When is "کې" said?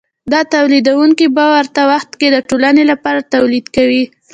2.19-2.27